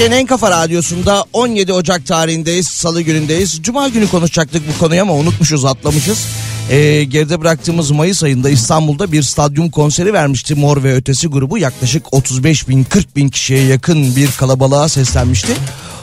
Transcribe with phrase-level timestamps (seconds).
[0.00, 2.68] Türkiye'nin en kafa radyosunda 17 Ocak tarihindeyiz.
[2.68, 3.62] Salı günündeyiz.
[3.62, 6.26] Cuma günü konuşacaktık bu konuyu ama unutmuşuz atlamışız.
[6.70, 11.58] Ee, geride bıraktığımız Mayıs ayında İstanbul'da bir stadyum konseri vermişti Mor ve Ötesi grubu.
[11.58, 15.52] Yaklaşık 35 bin 40 bin kişiye yakın bir kalabalığa seslenmişti.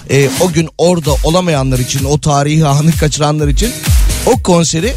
[0.09, 3.71] Ee, o gün orada olamayanlar için o tarihi anı kaçıranlar için
[4.25, 4.93] o konseri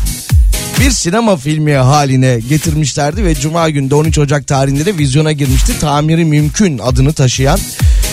[0.81, 5.81] bir sinema filmi haline getirmişlerdi ve Cuma günü 13 Ocak tarihinde de vizyona girmişti.
[5.81, 7.58] Tamiri Mümkün adını taşıyan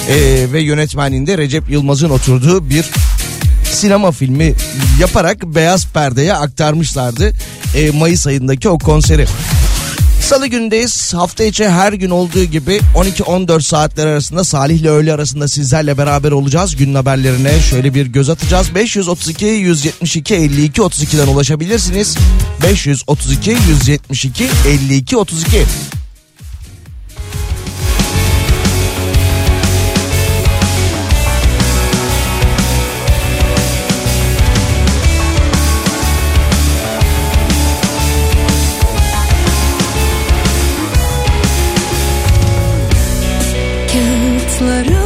[0.10, 2.86] e, ve yönetmenliğinde Recep Yılmaz'ın oturduğu bir
[3.64, 4.54] sinema filmi
[5.00, 7.32] yaparak beyaz perdeye aktarmışlardı
[7.76, 9.26] e, Mayıs ayındaki o konseri.
[10.22, 11.14] Salı gündeyiz.
[11.14, 16.32] Hafta içi her gün olduğu gibi 12-14 saatler arasında Salih ile öğle arasında sizlerle beraber
[16.32, 16.76] olacağız.
[16.76, 18.76] Günün haberlerine şöyle bir göz atacağız.
[18.76, 22.18] 532 172 52 32'den ulaşabilirsiniz.
[22.64, 25.58] 532 172 52 32.
[44.60, 44.97] Kağıtlara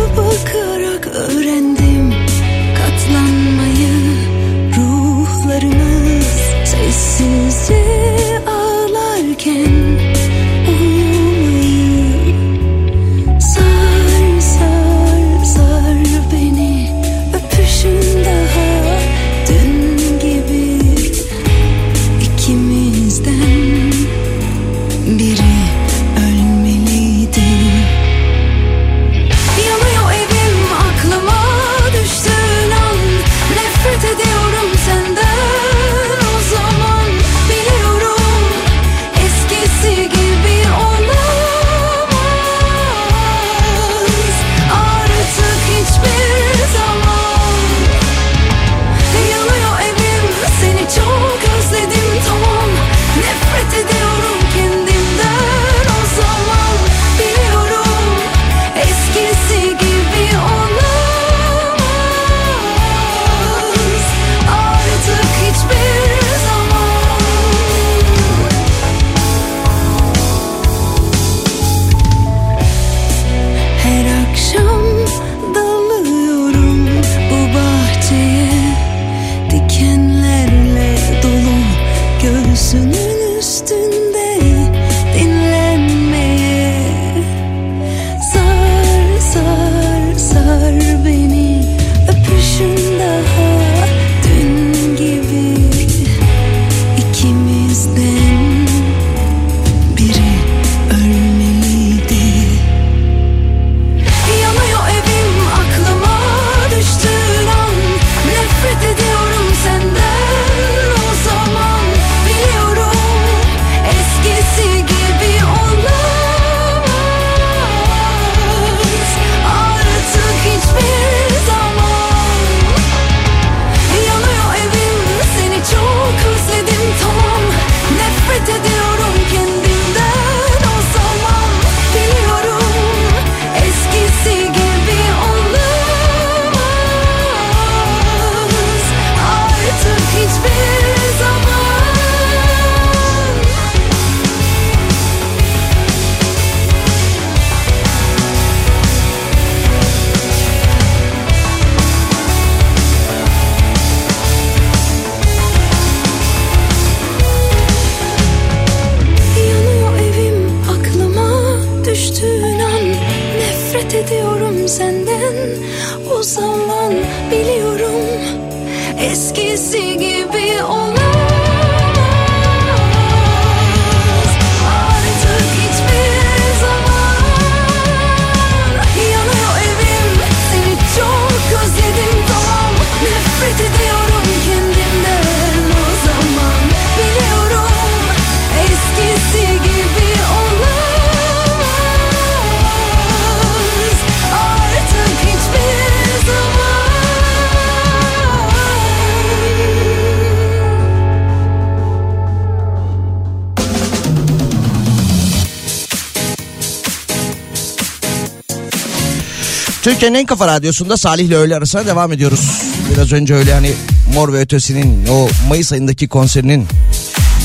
[209.82, 212.62] Türkiye'nin en kafa radyosunda Salih ile öğle arasına devam ediyoruz.
[212.94, 213.74] Biraz önce öyle hani
[214.14, 216.68] Mor ve Ötesi'nin o Mayıs ayındaki konserinin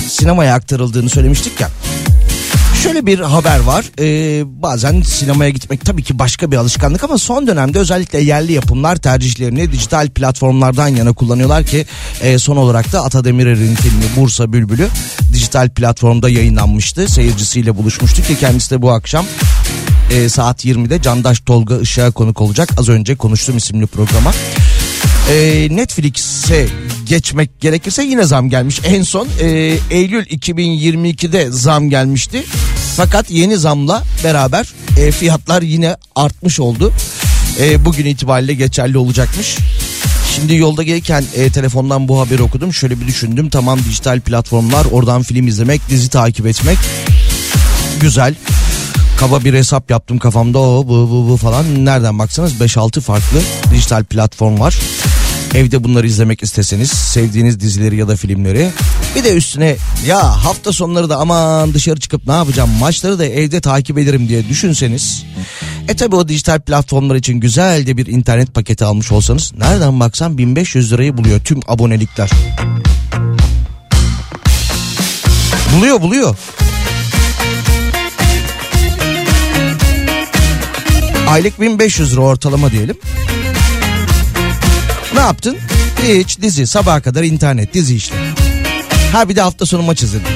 [0.09, 1.69] sinemaya aktarıldığını söylemiştik ya.
[2.83, 3.85] Şöyle bir haber var.
[4.01, 8.97] Ee, bazen sinemaya gitmek tabii ki başka bir alışkanlık ama son dönemde özellikle yerli yapımlar
[8.97, 11.87] tercihlerini dijital platformlardan yana kullanıyorlar ki
[12.23, 14.89] e, son olarak da Ata Demirer'in filmi Bursa Bülbülü
[15.33, 17.09] dijital platformda yayınlanmıştı.
[17.09, 19.27] Seyircisiyle buluşmuştuk ki kendisi de bu akşam
[20.11, 22.69] e, saat 20'de Candaş Tolga Işık'a konuk olacak.
[22.79, 24.33] Az önce konuştum isimli programa.
[25.33, 26.67] E, Netflix'e
[27.07, 28.81] geçmek gerekirse yine zam gelmiş.
[28.85, 29.47] En son e,
[29.91, 32.45] Eylül 2022'de zam gelmişti.
[32.97, 36.93] Fakat yeni zamla beraber e, fiyatlar yine artmış oldu.
[37.61, 39.57] E, bugün itibariyle geçerli olacakmış.
[40.35, 42.75] Şimdi yolda gelirken e, telefondan bu haberi okudum.
[42.75, 43.51] Şöyle bir düşündüm.
[43.51, 46.79] Tamam dijital platformlar oradan film izlemek, dizi takip etmek
[48.01, 48.35] güzel.
[49.17, 51.85] Kaba bir hesap yaptım kafamda o bu bu bu falan.
[51.85, 54.79] Nereden baksanız 5-6 farklı dijital platform var.
[55.55, 58.71] Evde bunları izlemek isteseniz sevdiğiniz dizileri ya da filmleri
[59.17, 63.61] bir de üstüne ya hafta sonları da aman dışarı çıkıp ne yapacağım maçları da evde
[63.61, 65.25] takip ederim diye düşünseniz
[65.89, 70.39] e tabi o dijital platformlar için güzel de bir internet paketi almış olsanız nereden baksan
[70.39, 72.31] 1500 lirayı buluyor tüm abonelikler.
[75.77, 76.37] Buluyor buluyor.
[81.29, 82.97] Aylık 1500 lira ortalama diyelim.
[85.15, 85.57] Ne yaptın?
[86.03, 88.15] Hiç dizi sabaha kadar internet dizi işte.
[89.13, 90.36] Ha bir de hafta sonu maç izledin.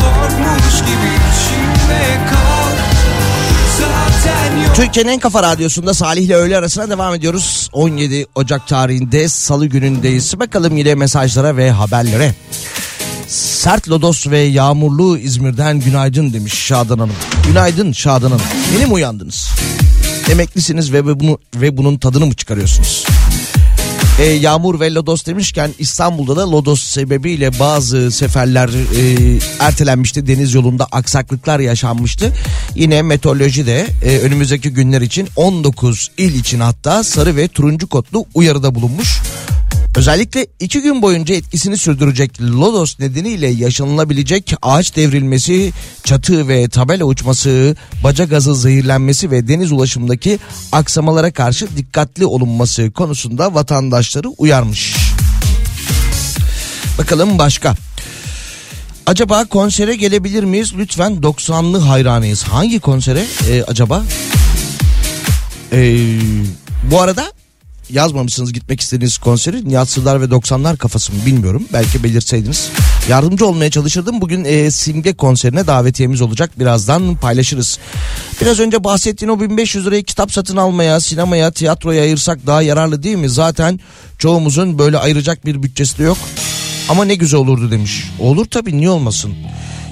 [0.00, 2.56] Korkmuş gibi içimde kal
[4.74, 7.68] Türkiye'nin en kafa radyosunda Salih ile öğle arasına devam ediyoruz.
[7.72, 10.38] 17 Ocak tarihinde salı günündeyiz.
[10.40, 12.34] Bakalım yine mesajlara ve haberlere.
[13.28, 17.14] Sert lodos ve yağmurlu İzmir'den günaydın demiş Şadan Hanım.
[17.46, 18.44] Günaydın Şadan Hanım.
[18.74, 19.48] Yeni mi uyandınız?
[20.30, 23.06] Emeklisiniz ve bunu ve bunun tadını mı çıkarıyorsunuz?
[24.20, 30.26] E, yağmur ve lodos demişken İstanbul'da da lodos sebebiyle bazı seferler e, ertelenmişti.
[30.26, 32.32] Deniz yolunda aksaklıklar yaşanmıştı.
[32.74, 38.24] Yine meteoroloji de e, önümüzdeki günler için 19 il için hatta sarı ve turuncu kodlu
[38.34, 39.20] uyarıda bulunmuş.
[39.96, 45.72] Özellikle iki gün boyunca etkisini sürdürecek lodos nedeniyle yaşanılabilecek ağaç devrilmesi,
[46.04, 50.38] çatı ve tabela uçması, baca gazı zehirlenmesi ve deniz ulaşımındaki
[50.72, 54.96] aksamalara karşı dikkatli olunması konusunda vatandaşları uyarmış.
[56.98, 57.74] Bakalım başka.
[59.06, 60.72] Acaba konsere gelebilir miyiz?
[60.78, 62.42] Lütfen 90'lı hayranıyız.
[62.42, 64.02] Hangi konsere e, acaba?
[65.72, 65.98] E,
[66.90, 67.32] bu arada
[67.90, 69.68] yazmamışsınız gitmek istediğiniz konseri.
[69.68, 71.64] Nihat Sırdar ve 90'lar kafası mı bilmiyorum.
[71.72, 72.70] Belki belirtseydiniz.
[73.08, 74.20] Yardımcı olmaya çalışırdım.
[74.20, 76.50] Bugün e, Simge konserine davetiyemiz olacak.
[76.58, 77.78] Birazdan paylaşırız.
[78.40, 83.16] Biraz önce bahsettiğin o 1500 lirayı kitap satın almaya, sinemaya, tiyatroya ayırsak daha yararlı değil
[83.16, 83.28] mi?
[83.28, 83.80] Zaten
[84.18, 86.18] çoğumuzun böyle ayıracak bir bütçesi de yok.
[86.88, 88.04] Ama ne güzel olurdu demiş.
[88.20, 89.34] Olur tabii niye olmasın?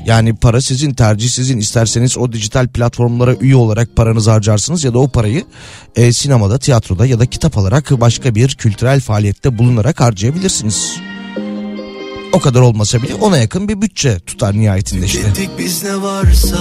[0.06, 4.98] Yani para sizin tercih sizin isterseniz o dijital platformlara üye olarak paranızı harcarsınız ya da
[4.98, 5.44] o parayı
[5.96, 10.96] e, sinemada, tiyatroda ya da kitap alarak başka bir kültürel faaliyette bulunarak harcayabilirsiniz.
[12.32, 15.18] O kadar olmasa bile ona yakın bir bütçe tutar nihayetinde işte.
[15.18, 16.58] Tükettik biz ne varsa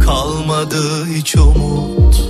[0.00, 2.22] Kalmadı hiç umut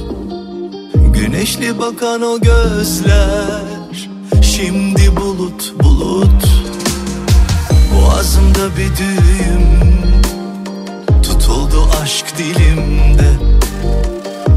[1.14, 4.08] Güneşli bakan o gözler
[4.42, 6.44] Şimdi bulut bulut
[7.98, 9.66] Boğazımda bir düğüm
[11.22, 13.30] Tutuldu aşk dilimde.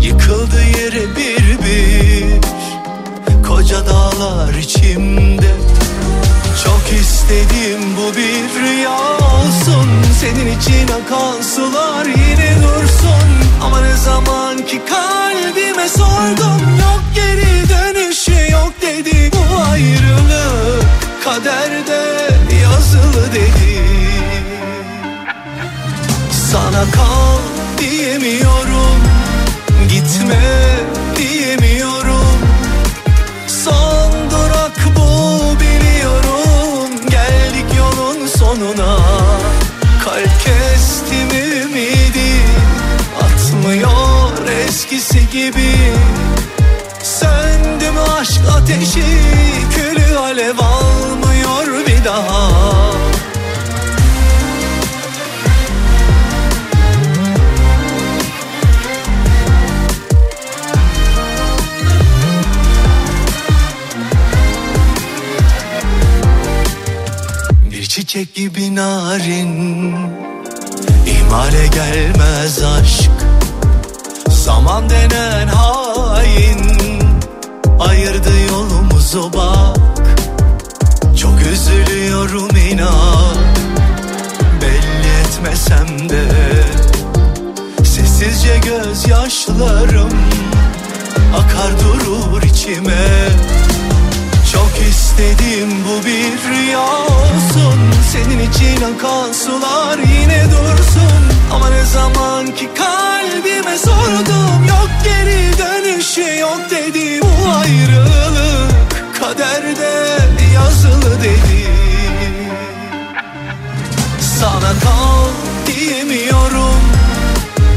[0.01, 2.41] Yıkıldı yere bir bir
[3.47, 5.51] Koca dağlar içimde.
[6.63, 9.89] Çok istedim bu bir rüya olsun
[10.21, 13.32] Senin için akan sular yine dursun.
[13.63, 22.02] Ama ne zaman ki kalbime sordum Yok geri dönüşü yok dedi Bu ayrılık kaderde
[22.64, 23.82] yazılı dedi.
[26.32, 27.38] Sana kal
[27.78, 29.02] diyemiyorum
[29.90, 30.42] Gitme
[31.18, 32.38] diyemiyorum.
[33.48, 38.98] Son durak bu biliyorum Geldik yolun sonuna.
[40.06, 41.30] Kalp kestim
[41.62, 42.34] ümidi
[43.22, 45.72] Atmıyor eskisi gibi.
[47.04, 49.04] Söndü mü aşk ateşi
[49.76, 52.52] Külü alev almıyor bir daha.
[67.72, 69.96] Bir çiçek gibi narin
[71.20, 73.12] İmale gelmez aşk.
[74.30, 76.71] Zaman denen hain
[77.82, 79.78] Ayırdı yolumuzu bak.
[81.17, 83.36] Çok üzülüyorum inan.
[84.62, 86.24] Belli etmesem de
[87.84, 90.12] Sessizce gözyaşlarım
[91.36, 93.08] Akar durur içime.
[94.52, 97.80] Çok istedim bu bir rüya olsun.
[98.12, 106.40] Senin için akan sular yine dursun Ama ne zaman ki kalbime sordum Yok geri dönüşü
[106.40, 108.72] yok dedi Bu ayrılık.
[109.20, 110.22] Kaderde
[110.54, 111.68] yazılı dedi.
[114.40, 115.28] Sana kal
[115.68, 116.82] diyemiyorum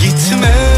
[0.00, 0.73] Gitme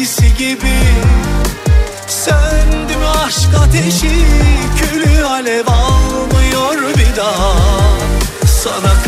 [0.00, 0.78] Eskisi gibi
[2.06, 4.26] Söndü mü aşk ateşi
[4.76, 7.52] Külü alev almıyor bir daha.
[8.46, 8.99] Sana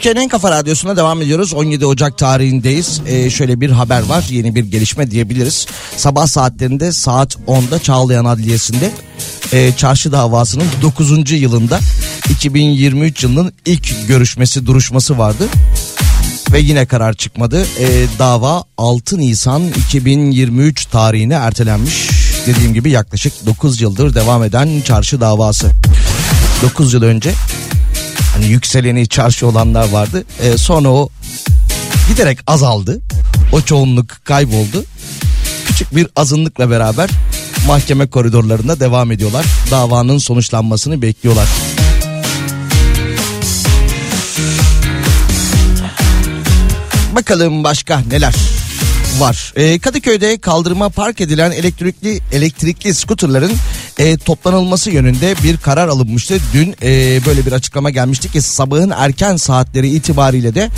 [0.00, 1.54] Türkiye'nin en kafa radyosuna devam ediyoruz.
[1.54, 3.00] 17 Ocak tarihindeyiz.
[3.06, 4.26] Ee, şöyle bir haber var.
[4.30, 5.66] Yeni bir gelişme diyebiliriz.
[5.96, 8.90] Sabah saatlerinde saat 10'da Çağlayan Adliyesi'nde
[9.52, 11.30] e, çarşı davasının 9.
[11.32, 11.80] yılında
[12.30, 15.48] 2023 yılının ilk görüşmesi duruşması vardı.
[16.52, 17.66] Ve yine karar çıkmadı.
[17.78, 22.10] E, dava 6 Nisan 2023 tarihine ertelenmiş.
[22.46, 25.70] Dediğim gibi yaklaşık 9 yıldır devam eden çarşı davası.
[26.62, 27.32] 9 yıl önce
[28.40, 30.24] hani yükseleni çarşı olanlar vardı.
[30.42, 31.08] Ee, sonra o
[32.08, 33.00] giderek azaldı.
[33.52, 34.84] O çoğunluk kayboldu.
[35.66, 37.10] Küçük bir azınlıkla beraber
[37.66, 39.46] mahkeme koridorlarında devam ediyorlar.
[39.70, 41.48] Davanın sonuçlanmasını bekliyorlar.
[47.14, 48.34] Bakalım başka neler
[49.18, 49.52] var.
[49.56, 53.52] Ee, Kadıköy'de kaldırıma park edilen elektrikli elektrikli skuterların
[54.00, 56.38] e, toplanılması yönünde bir karar alınmıştı.
[56.52, 60.68] Dün e, böyle bir açıklama gelmişti ki sabahın erken saatleri itibariyle de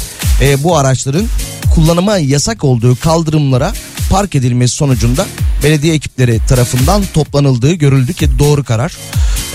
[0.41, 1.27] e, bu araçların
[1.75, 3.73] kullanıma yasak olduğu kaldırımlara
[4.11, 5.27] park edilmesi sonucunda
[5.63, 8.97] belediye ekipleri tarafından toplanıldığı görüldü ki doğru karar.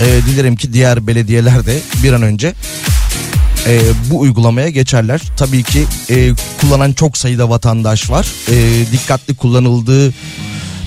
[0.01, 2.53] E, dilerim ki diğer belediyeler de bir an önce
[3.67, 3.79] e,
[4.11, 5.21] bu uygulamaya geçerler.
[5.37, 8.27] Tabii ki e, kullanan çok sayıda vatandaş var.
[8.51, 10.13] E, dikkatli kullanıldığı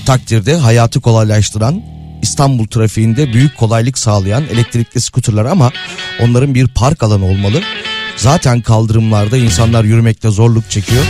[0.05, 5.71] takdirde hayatı kolaylaştıran İstanbul trafiğinde büyük kolaylık sağlayan elektrikli skuterler ama
[6.21, 7.61] onların bir park alanı olmalı.
[8.17, 11.03] Zaten kaldırımlarda insanlar yürümekte zorluk çekiyor.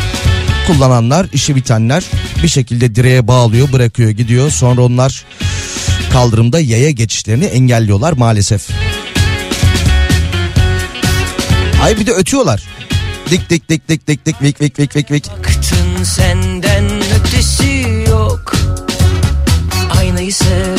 [0.68, 2.04] Kullananlar, işi bitenler
[2.44, 4.52] bir şekilde direğe bağlıyor, bırakıyor, gidiyor.
[4.52, 5.26] Sonra onlar
[6.14, 8.70] kaldırımda yaya geçişlerini engelliyorlar maalesef.
[11.84, 12.64] Ay bir de ötüyorlar.
[13.32, 15.28] Dik dik dik dik dik dik vik vik vik vik vik.
[15.30, 17.71] Baktın senden ötesi
[20.30, 20.78] Sev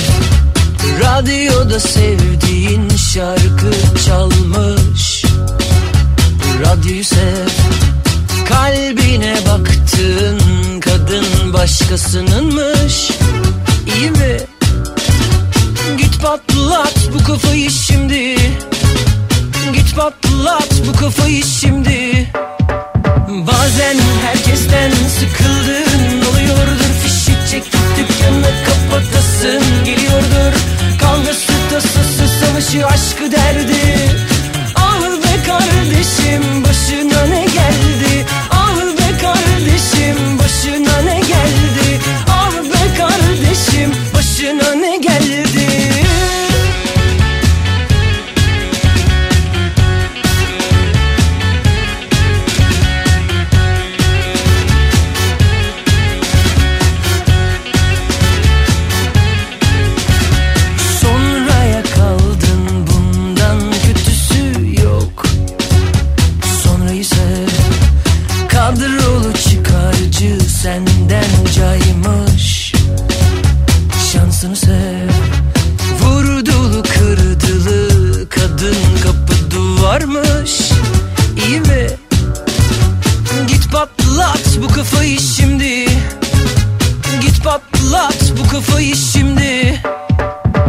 [1.01, 3.73] Radyoda sevdiğin şarkı
[4.07, 5.25] çalmış.
[6.65, 7.49] Radyoyu sev
[8.49, 10.41] Kalbine baktın
[10.81, 13.11] kadın başkasınınmış.
[13.97, 14.37] İyi mi?
[15.99, 18.37] Git patlat bu kafayı şimdi.
[19.73, 22.31] Git patlat bu kafayı şimdi.
[23.29, 25.42] Bazen herkesten sıkıldın
[28.43, 30.59] dükkanı kapatasın geliyordur.
[30.99, 34.11] Kavgası tasası savaşı aşkı derdi.
[34.75, 37.42] Ah be kardeşim başına ne
[84.33, 85.85] patlat bu kafayı şimdi.
[87.21, 89.81] Git patlat bu kafayı şimdi.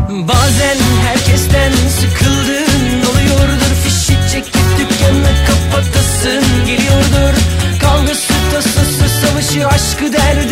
[0.10, 6.65] Bazen herkesten sıkıldın Oluyordur fişi çekip dükkanı kapatasın.
[6.65, 7.34] Geliyordur
[7.82, 10.42] kavgası tasası savaşı aşkı der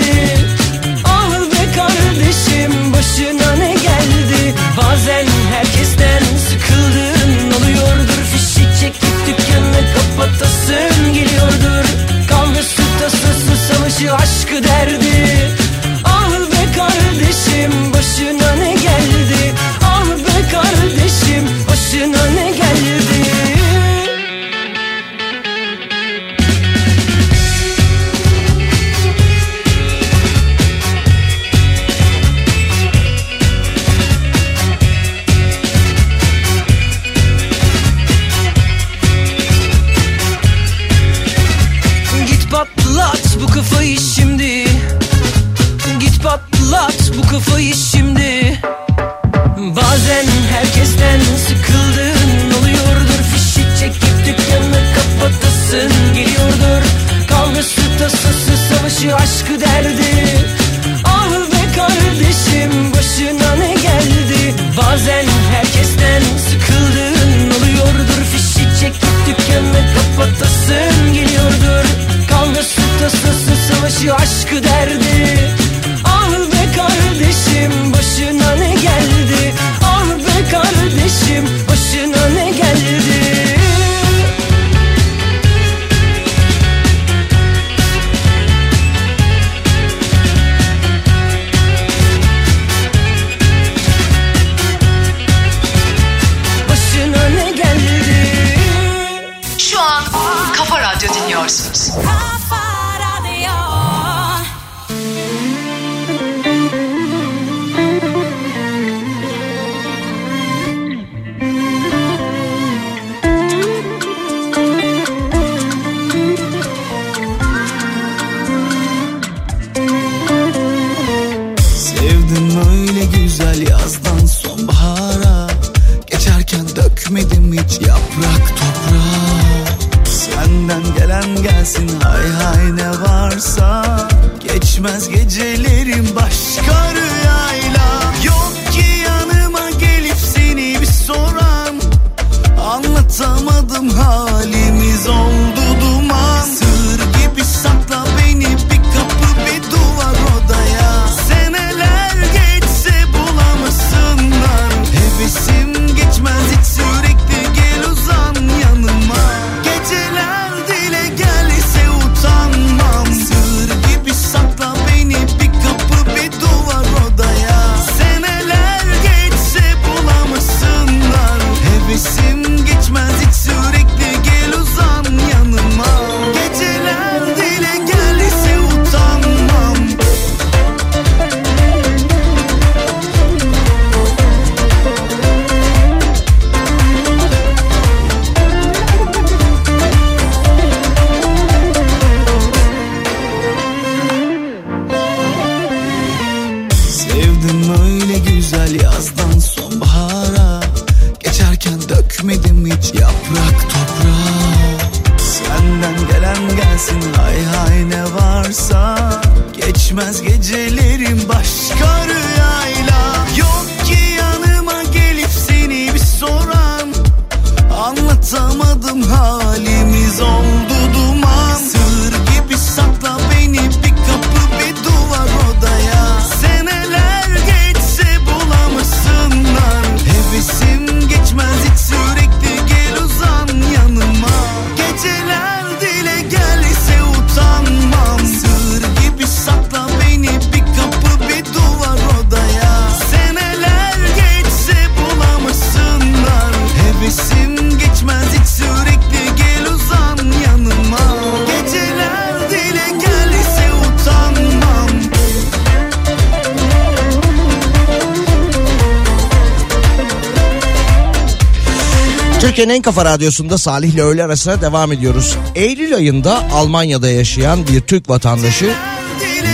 [263.01, 265.37] kafa radyosunda Salih ile öğle arasına devam ediyoruz.
[265.55, 268.73] Eylül ayında Almanya'da yaşayan bir Türk vatandaşı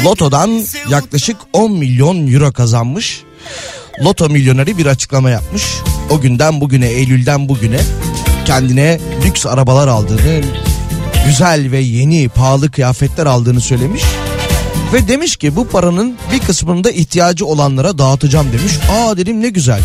[0.05, 3.23] Loto'dan yaklaşık 10 milyon euro kazanmış.
[4.03, 5.63] Loto milyoneri bir açıklama yapmış.
[6.09, 7.79] O günden bugüne, Eylül'den bugüne
[8.45, 10.41] kendine lüks arabalar aldığını,
[11.25, 14.03] güzel ve yeni pahalı kıyafetler aldığını söylemiş.
[14.93, 18.73] Ve demiş ki bu paranın bir kısmını da ihtiyacı olanlara dağıtacağım demiş.
[18.91, 19.81] Aa dedim ne güzel.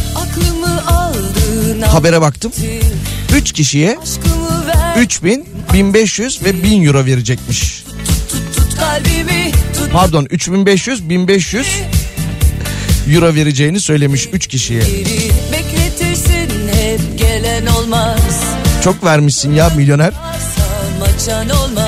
[1.86, 2.52] Habere baktım.
[3.34, 7.84] 3 kişiye Aşkımı ver 3000, 1500 ve 1000 euro verecekmiş.
[9.92, 11.66] Pardon 3500, 1500
[13.08, 14.82] euro vereceğini söylemiş 3 kişiye.
[18.84, 20.12] Çok vermişsin ya milyoner.
[20.22, 21.81] Asam açan olmaz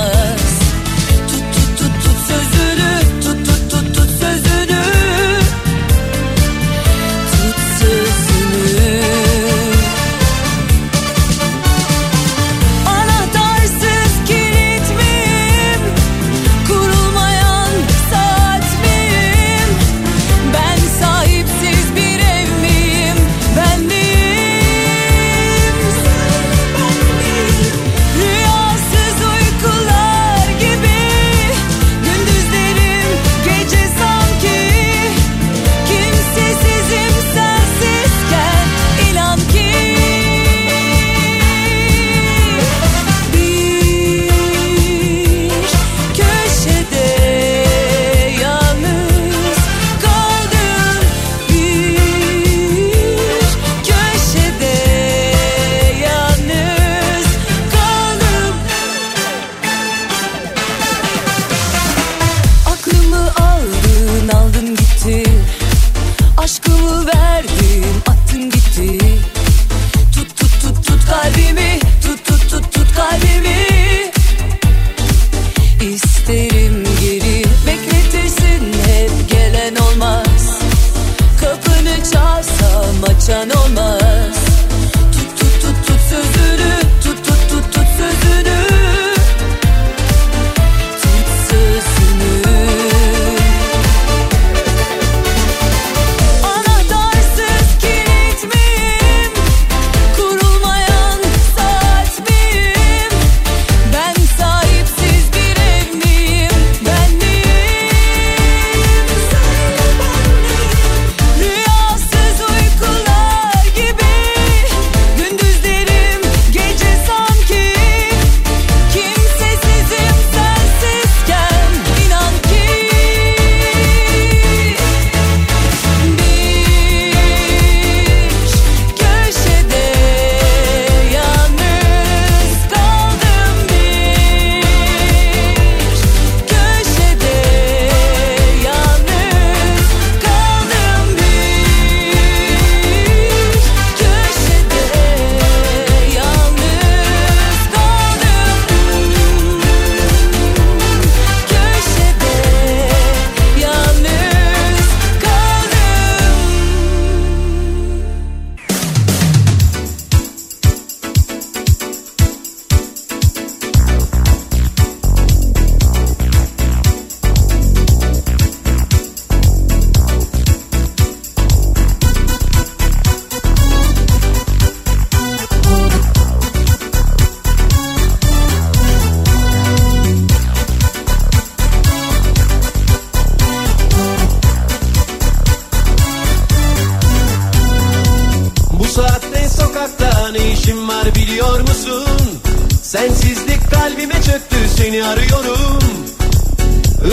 [192.95, 195.79] Sensizlik kalbime çöktü seni arıyorum.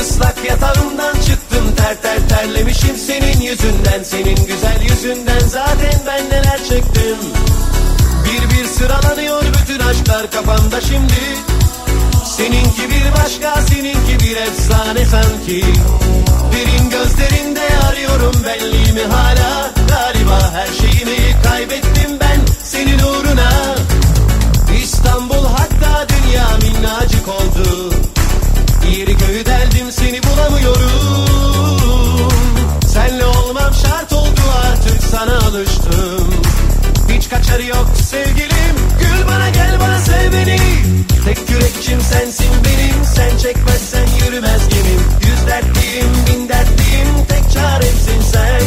[0.02, 4.04] Islak yatağımdan çıktım ter ter terlemişim senin yüzünden.
[4.04, 7.18] Senin güzel yüzünden zaten ben neler çektim.
[8.26, 11.22] Bir bir sıralanıyor bütün aşklar kafamda şimdi.
[12.38, 15.64] Seninki bir başka seninki bir efsane sanki.
[16.54, 19.72] Derin gözlerinde arıyorum benliğimi hala?
[19.90, 23.31] Galiba her şeyimi kaybettim ben senin uğruna
[26.32, 27.94] dünya minnacık oldu.
[28.92, 30.90] İri köyü deldim seni bulamıyorum.
[32.94, 36.34] Senle olmam şart oldu artık sana alıştım.
[37.10, 38.76] Hiç kaçarı yok sevgilim.
[39.00, 40.58] Gül bana gel bana sev beni.
[41.26, 43.06] Tek yürekçim sensin benim.
[43.16, 45.02] Sen çekmezsen yürümez gemim.
[45.22, 47.26] Yüz dertliyim bin dertliyim.
[47.30, 48.62] Tek çaremsin sen.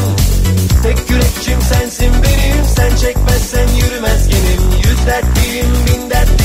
[0.82, 2.64] Tek yürekçim sensin benim.
[2.76, 4.62] Sen çekmezsen yürümez gemim.
[4.84, 6.43] Yüz dertliyim bin dertliyim.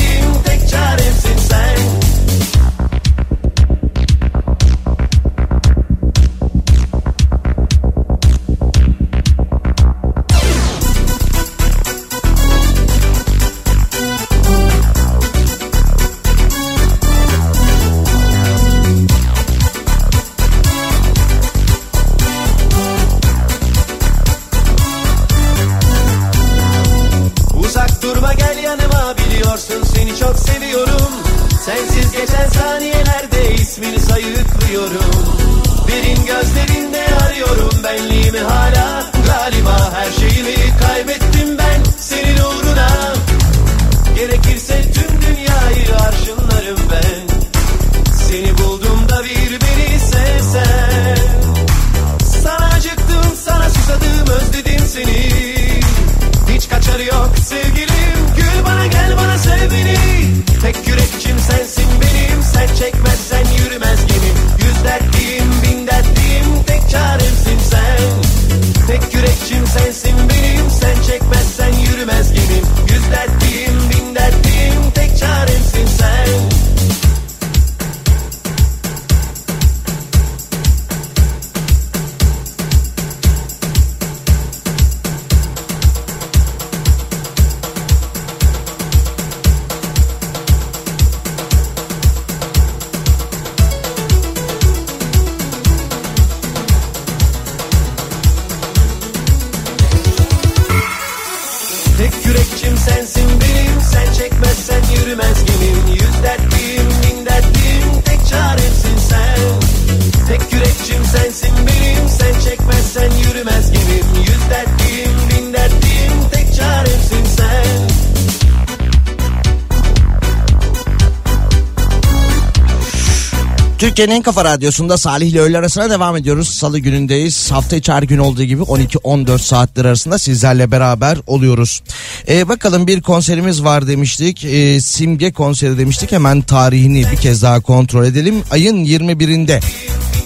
[123.80, 126.48] Türkiye'nin en kafa radyosunda Salih ile öğle arasına devam ediyoruz.
[126.48, 127.50] Salı günündeyiz.
[127.50, 131.82] Hafta içi her gün olduğu gibi 12-14 saatler arasında sizlerle beraber oluyoruz.
[132.28, 134.44] Ee, bakalım bir konserimiz var demiştik.
[134.44, 136.12] Ee, Simge konseri demiştik.
[136.12, 138.42] Hemen tarihini bir kez daha kontrol edelim.
[138.50, 139.60] Ayın 21'inde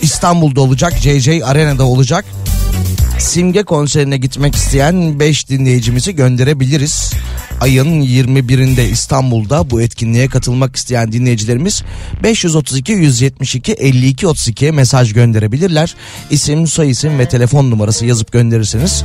[0.02, 0.92] İstanbul'da olacak.
[1.00, 2.24] JJ Arena'da olacak.
[3.18, 7.12] Simge konserine gitmek isteyen 5 dinleyicimizi gönderebiliriz.
[7.60, 11.82] Ayın 21'inde İstanbul'da bu etkinliğe katılmak isteyen dinleyicilerimiz
[12.22, 15.94] 532 172 52 32'ye mesaj gönderebilirler.
[16.30, 19.04] İsim, soyisim ve telefon numarası yazıp gönderirseniz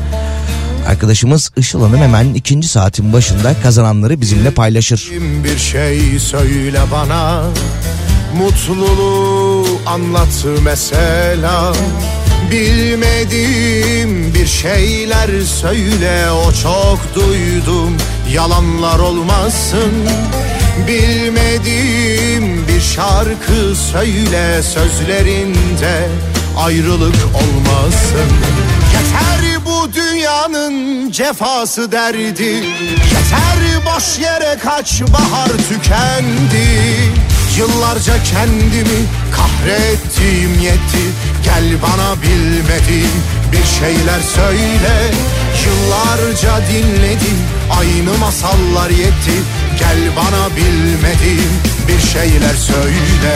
[0.87, 5.11] arkadaşımız Işıl Hanım hemen ikinci saatin başında kazananları bizimle paylaşır.
[5.43, 7.43] Bir şey söyle bana
[8.37, 11.73] Mutluluğu anlat mesela
[12.51, 17.97] Bilmediğim bir şeyler söyle O çok duydum.
[18.33, 19.91] Yalanlar olmasın.
[20.87, 26.09] Bilmediğim bir şarkı söyle Sözlerinde
[26.57, 28.29] ayrılık olmasın.
[28.93, 32.43] Yeter bu dünyanın cefası derdi.
[32.43, 37.28] Yeter boş yere kaç bahar tükendi
[37.59, 38.99] Yıllarca kendimi
[39.31, 41.03] kahrettiğim yetti
[41.43, 45.11] Gel bana bilmediğim bir şeyler söyle.
[45.65, 47.37] Yıllarca dinledim
[47.79, 49.35] aynı masallar yetti.
[49.79, 51.51] Gel bana bilmediğim
[51.87, 53.35] bir şeyler söyle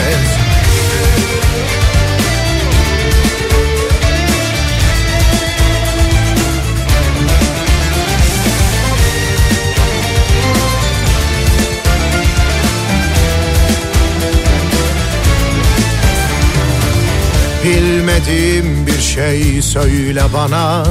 [17.63, 20.83] Bilmediğim bir şey söyle bana.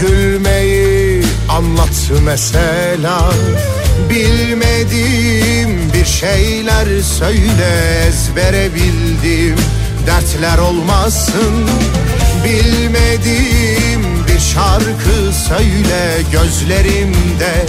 [0.00, 3.32] Gülmeyi anlat mesela.
[4.10, 9.56] Bilmediğim bir şeyler söyle Ezbere bildiğim
[10.06, 11.68] dertler olmasın.
[12.44, 17.66] Bilmediğim bir şarkı söyle Gözlerimde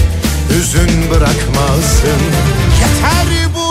[0.50, 2.22] hüzün bırakmasın.
[2.82, 3.71] Yeter bu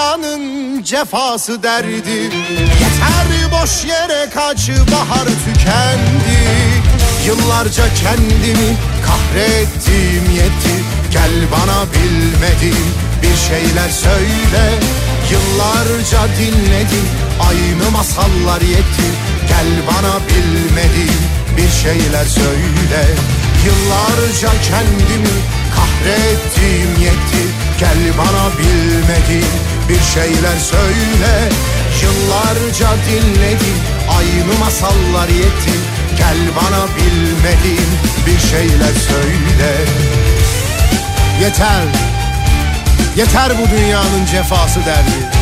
[0.00, 2.10] dünyanın cefası derdi.
[2.80, 6.40] Yeter boş yere kaç bahar tükendi.
[7.26, 8.76] Yıllarca kendimi
[9.06, 10.84] kahrettiğim yetti.
[11.12, 14.70] Gel bana bilmediğim bir şeyler söyle.
[15.30, 17.06] Yıllarca dinledim
[17.48, 19.06] aynı masallar yetti.
[19.48, 21.20] Gel bana bilmediğim
[21.56, 23.06] bir şeyler söyle
[23.66, 25.36] Yıllarca kendimi
[25.76, 27.42] kahrettiğim yetti.
[27.80, 29.54] Gel bana bilmediğim
[29.88, 31.48] bir şeyler söyle.
[32.02, 33.76] Yıllarca dinledim
[34.18, 35.70] aynı masallar yetti.
[36.18, 37.90] Gel bana bilmediğim
[38.26, 39.72] bir şeyler söyle.
[41.40, 41.84] Yeter,
[43.16, 45.40] yeter bu dünyanın cefası derdi.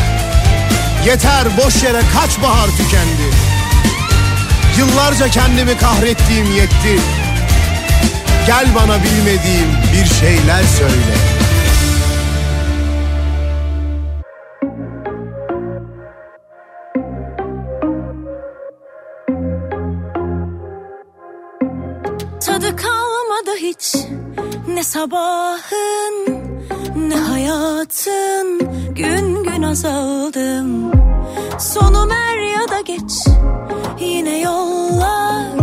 [1.05, 3.29] Yeter boş yere kaç bahar tükendi.
[4.77, 6.99] Yıllarca kendimi kahrettiğim yetti
[8.49, 11.15] Gel bana bilmediğim bir şeyler söyle.
[22.41, 23.95] Tadı kalmadı hiç.
[24.67, 26.39] Ne sabahın
[26.95, 28.59] ne hayatın.
[28.95, 30.91] Gün gün azaldım.
[31.59, 33.11] Sonum er ya da geç.
[33.99, 35.58] Yine yollar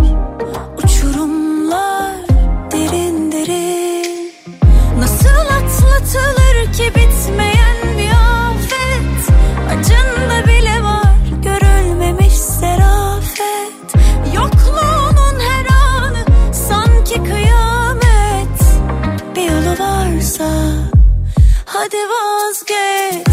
[6.01, 9.35] Nasıl atlatılır ki bitmeyen bir afet.
[9.71, 13.95] Acında bile var görülmemiş serafet.
[14.35, 16.25] Yokluğunun her anı
[16.55, 18.61] sanki kıyamet.
[19.37, 20.51] Bir yolu varsa
[21.67, 23.26] hadi vazgeç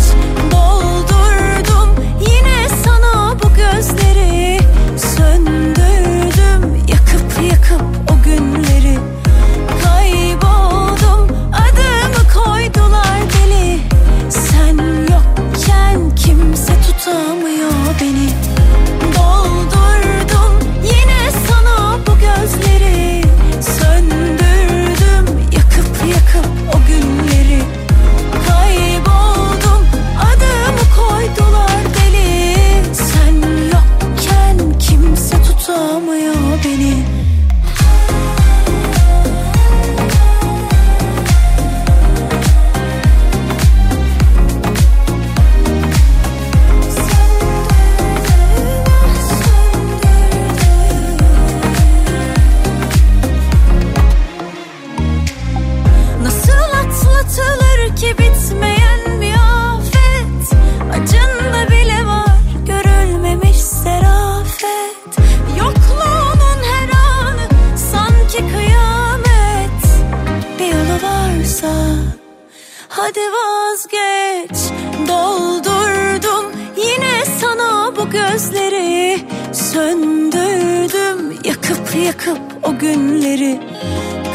[79.73, 83.59] Söndürdüm yakıp yakıp o günleri.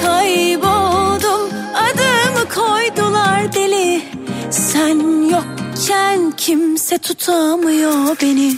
[0.05, 1.41] Kayboldum
[1.75, 4.03] adımı koydular deli.
[4.51, 8.53] Sen yokken kimse tutamıyor beni.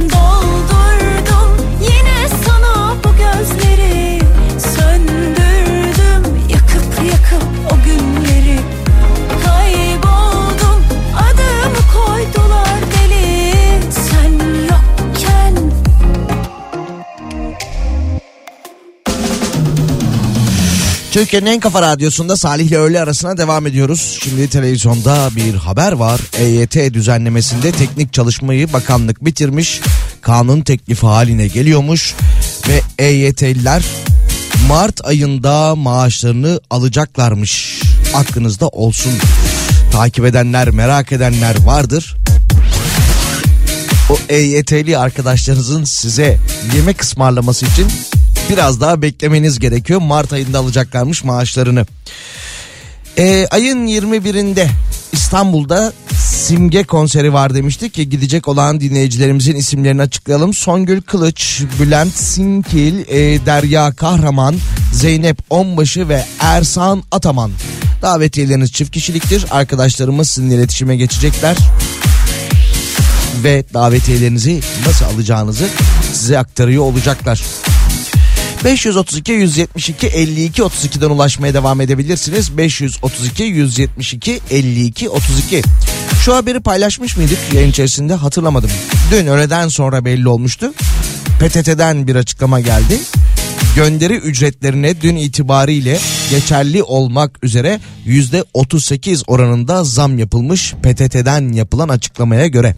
[0.00, 4.13] Doldurdum yine sana bu gözleri
[21.14, 24.18] Türkiye'nin en kafa radyosunda Salih ile öğle arasına devam ediyoruz.
[24.22, 26.20] Şimdi televizyonda bir haber var.
[26.38, 29.80] EYT düzenlemesinde teknik çalışmayı bakanlık bitirmiş.
[30.20, 32.14] Kanun teklifi haline geliyormuş.
[32.68, 33.84] Ve EYT'liler
[34.68, 37.82] Mart ayında maaşlarını alacaklarmış.
[38.14, 39.12] Aklınızda olsun.
[39.92, 42.16] Takip edenler, merak edenler vardır.
[44.10, 46.38] O EYT'li arkadaşlarınızın size
[46.76, 47.86] yemek ısmarlaması için
[48.50, 50.00] biraz daha beklemeniz gerekiyor.
[50.00, 51.86] Mart ayında alacaklarmış maaşlarını.
[53.18, 54.66] Ee, ayın 21'inde
[55.12, 60.54] İstanbul'da Simge konseri var demiştik ki gidecek olan dinleyicilerimizin isimlerini açıklayalım.
[60.54, 64.54] Songül Kılıç, Bülent Sinkil, e, Derya Kahraman,
[64.92, 67.50] Zeynep Onbaşı ve Ersan Ataman.
[68.02, 69.44] Davetiyeleriniz çift kişiliktir.
[69.50, 71.56] Arkadaşlarımız sizinle iletişime geçecekler
[73.44, 75.68] ve davetiyelerinizi nasıl alacağınızı
[76.12, 77.42] size aktarıyor olacaklar.
[78.64, 82.58] 532 172 52 32'den ulaşmaya devam edebilirsiniz.
[82.58, 85.62] 532 172 52 32.
[86.24, 88.70] Şu haberi paylaşmış mıydık yayın içerisinde hatırlamadım.
[89.10, 90.72] Dün öğleden sonra belli olmuştu.
[91.40, 92.98] PTT'den bir açıklama geldi.
[93.76, 95.98] Gönderi ücretlerine dün itibariyle
[96.30, 102.76] geçerli olmak üzere %38 oranında zam yapılmış PTT'den yapılan açıklamaya göre.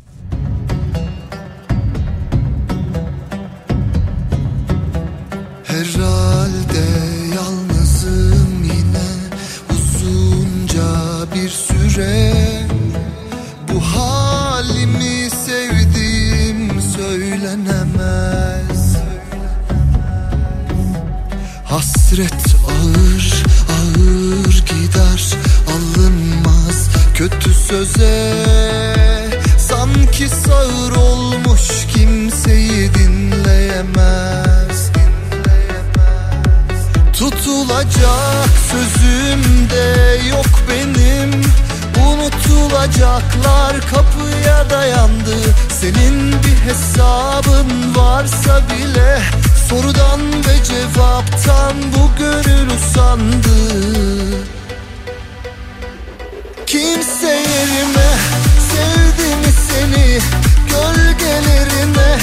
[11.97, 12.33] Süre
[13.73, 18.97] Bu halimi sevdiğim söylenemez.
[21.65, 25.35] Hasret ağır ağır gider
[25.69, 26.89] alınmaz.
[27.15, 28.33] Kötü söze
[29.59, 34.91] Sanki sağır olmuş kimseyi dinleyemez.
[37.13, 41.47] Tutulacak sözüm de yok benim
[41.97, 45.37] Unutulacaklar kapıya dayandı.
[45.81, 49.23] Senin bir hesabın varsa bile
[49.69, 53.57] Sorudan ve cevaptan bu gönül usandı.
[56.67, 58.09] Kimse yerime
[58.73, 60.19] sevdi mi seni?
[60.71, 62.19] Gölgelerine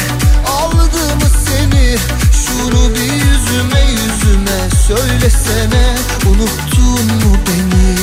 [0.48, 1.98] aldı mı seni?
[2.46, 5.96] Şunu bir yüzüme yüzüme söylesene
[6.26, 8.03] Unuttun mu beni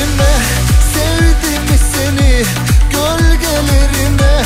[0.00, 0.32] Gölgelerime
[0.94, 2.42] sevdi mi seni?
[2.90, 4.42] Gölgelerime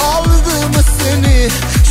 [0.00, 1.48] aldı mı seni?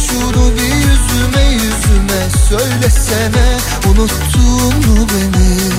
[0.08, 3.58] Şunu bir yüzüme yüzüme söylesene.
[3.90, 5.75] Unuttun mu beni?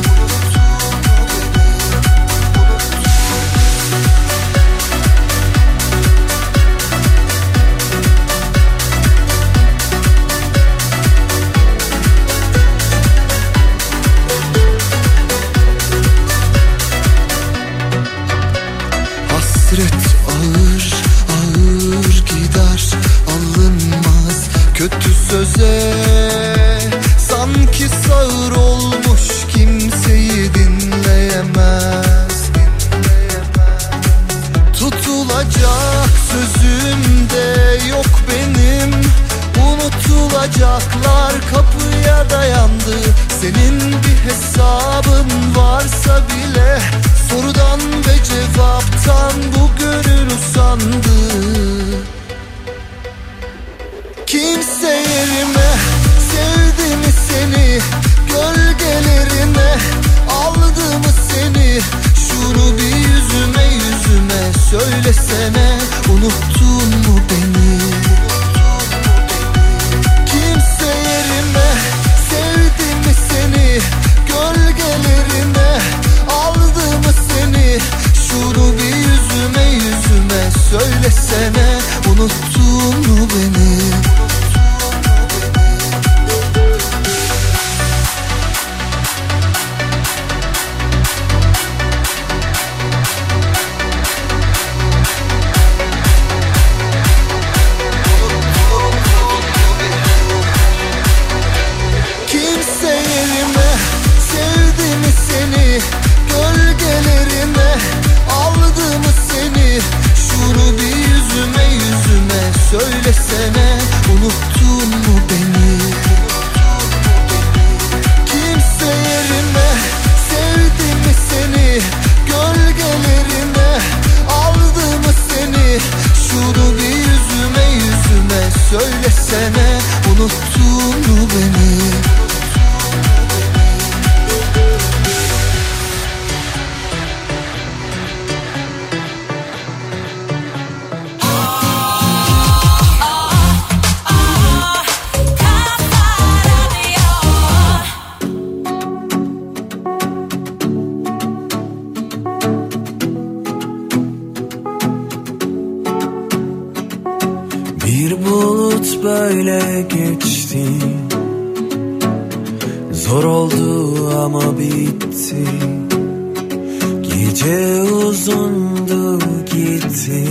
[167.02, 170.24] Gece uzundu gitti.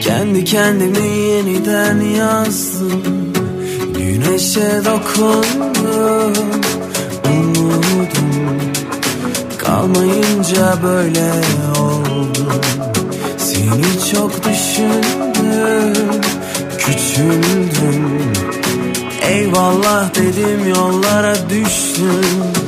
[0.00, 3.02] Kendi kendimi yeniden yazdım.
[3.96, 6.44] Güneşe dokundum
[7.24, 8.60] Umudum.
[9.58, 11.32] Kalmayınca böyle
[11.80, 12.52] oldu.
[13.38, 16.20] Seni çok düşündüm
[16.78, 18.20] Küçüldüm.
[19.22, 22.59] Eyvallah dedim yollara düştüm.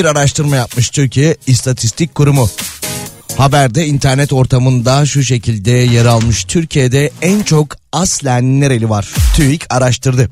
[0.00, 2.50] bir araştırma yapmış Türkiye İstatistik Kurumu.
[3.36, 6.44] Haberde internet ortamında şu şekilde yer almış.
[6.44, 9.08] Türkiye'de en çok aslen nereli var?
[9.36, 10.30] TÜİK araştırdı.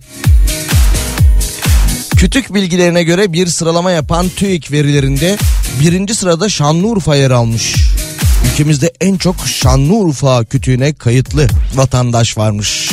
[2.17, 5.37] Kütük bilgilerine göre bir sıralama yapan TÜİK verilerinde
[5.81, 7.77] birinci sırada Şanlıurfa yer almış.
[8.53, 12.91] Ülkemizde en çok Şanlıurfa kütüğüne kayıtlı vatandaş varmış.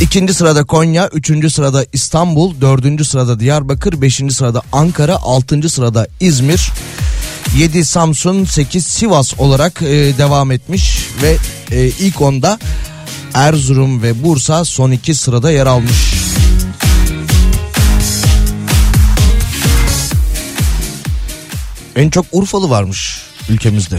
[0.00, 6.72] İkinci sırada Konya, üçüncü sırada İstanbul, dördüncü sırada Diyarbakır, beşinci sırada Ankara, altıncı sırada İzmir,
[7.58, 11.36] 7 Samsun, 8 Sivas olarak e, devam etmiş ve
[11.70, 12.58] e, ilk onda
[13.34, 16.14] Erzurum ve Bursa son iki sırada yer almış.
[21.96, 23.98] En çok Urfalı varmış ülkemizde.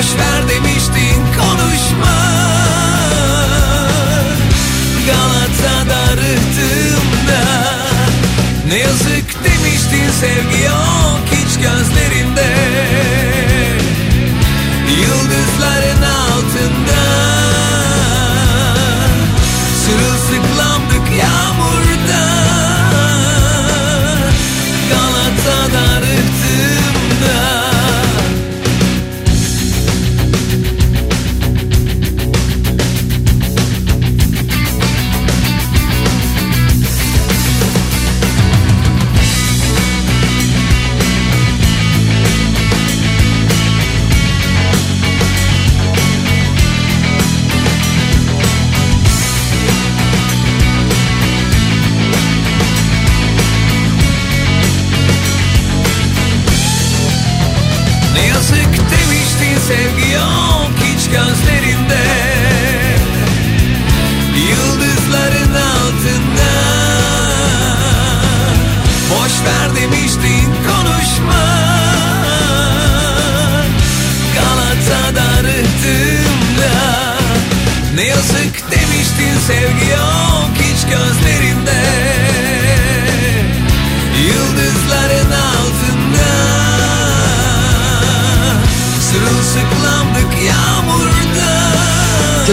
[0.00, 2.16] Boş ver demiştin konuşma.
[5.06, 7.42] Galata'da rıhtımda
[8.68, 12.19] Ne yazık demiştin sevgi yok hiç gözlerinde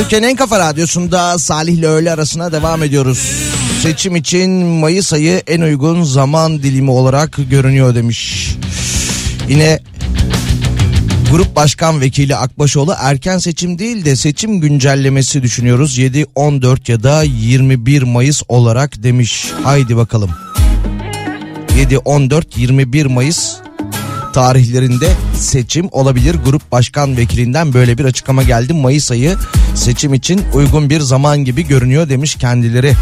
[0.07, 3.31] Türkiye'nin en kafa radyosunda Salih ile öğle arasına devam ediyoruz.
[3.81, 8.51] Seçim için Mayıs ayı en uygun zaman dilimi olarak görünüyor demiş.
[9.49, 9.79] Yine
[11.31, 15.97] Grup Başkan Vekili Akbaşoğlu erken seçim değil de seçim güncellemesi düşünüyoruz.
[15.97, 19.51] 7, 14 ya da 21 Mayıs olarak demiş.
[19.63, 20.31] Haydi bakalım.
[21.77, 23.55] 7, 14, 21 Mayıs
[24.33, 26.35] tarihlerinde seçim olabilir.
[26.45, 28.73] Grup başkan vekilinden böyle bir açıklama geldi.
[28.73, 29.35] Mayıs ayı
[29.75, 32.93] seçim için uygun bir zaman gibi görünüyor demiş kendileri.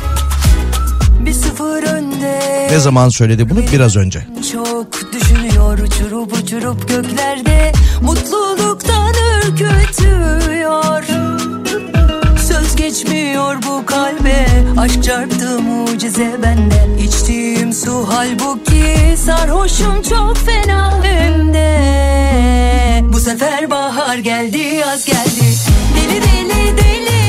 [2.71, 3.59] Ne zaman söyledi bunu?
[3.73, 4.27] Biraz önce.
[4.51, 7.71] Çok düşünüyor uçurup uçurup göklerde
[8.01, 9.13] mutluluktan
[9.47, 11.03] ürkütüyor
[12.87, 14.45] geçmiyor bu kalbe.
[14.77, 17.03] Aşk çarptı mucize bende.
[17.03, 21.03] İçtiğim su halbuki sarhoşum çok fena.
[21.03, 25.55] Hem de Bu sefer bahar geldi yaz geldi.
[25.95, 27.24] Deli deli deli.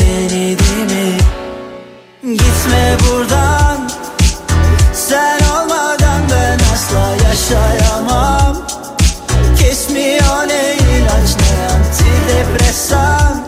[0.00, 1.22] beni değil?
[2.22, 3.90] Gitme buradan.
[4.92, 8.56] Sen olmadan ben asla yaşayamam.
[9.58, 13.46] Kesmiyor ne ilaç ne antidepresan.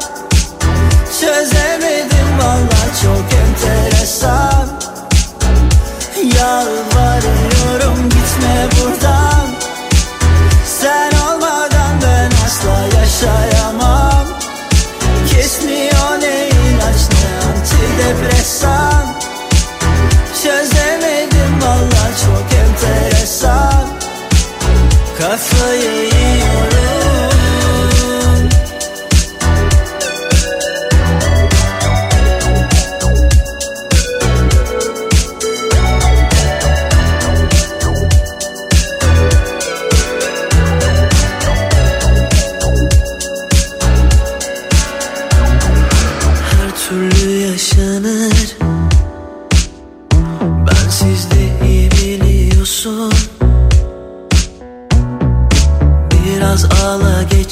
[1.20, 3.79] Çözemedim valla çok enteresan.
[18.00, 19.06] depresan.
[20.42, 23.88] Çözemedim valla çok enteresan.
[25.18, 26.49] Kafayı yiyeyim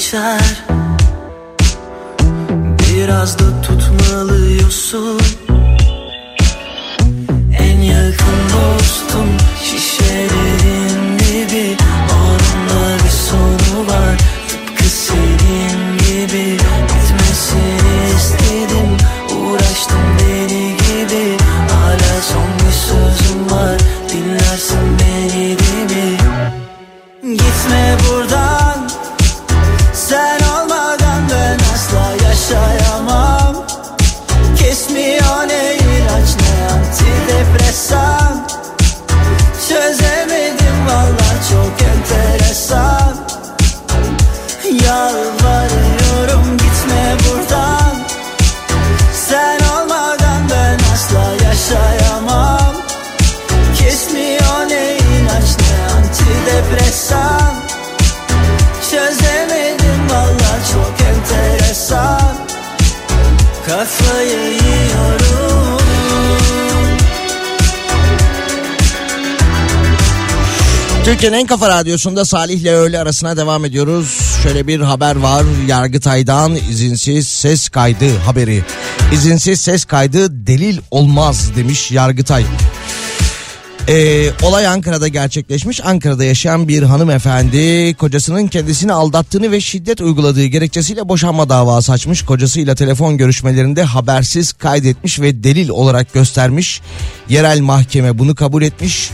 [0.08, 0.64] geçer.
[2.78, 5.20] Biraz da tutmalıyorsun
[63.78, 65.78] Kafayı yiyorum
[71.04, 74.38] Türkiye'nin en kafa radyosunda Salih ile öğle arasına devam ediyoruz.
[74.42, 75.44] Şöyle bir haber var.
[75.66, 78.64] Yargıtay'dan izinsiz ses kaydı haberi.
[79.12, 82.44] İzinsiz ses kaydı delil olmaz demiş Yargıtay.
[83.88, 85.80] Ee, olay Ankara'da gerçekleşmiş.
[85.84, 92.22] Ankara'da yaşayan bir hanımefendi kocasının kendisini aldattığını ve şiddet uyguladığı gerekçesiyle boşanma davası açmış.
[92.22, 96.80] Kocasıyla telefon görüşmelerinde habersiz kaydetmiş ve delil olarak göstermiş.
[97.28, 99.10] Yerel mahkeme bunu kabul etmiş.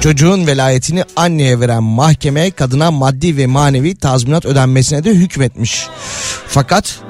[0.00, 5.86] Çocuğun velayetini anneye veren mahkeme kadına maddi ve manevi tazminat ödenmesine de hükmetmiş.
[6.46, 7.00] Fakat